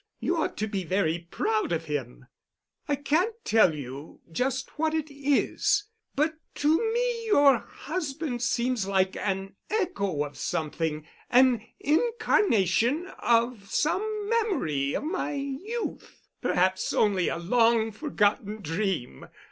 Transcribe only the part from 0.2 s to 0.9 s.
ought to be